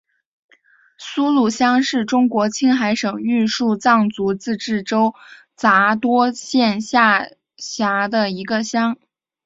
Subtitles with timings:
[0.97, 5.13] 苏鲁乡是中国青海省玉树藏族自治州
[5.55, 7.27] 杂多县下
[7.57, 8.97] 辖的一个乡。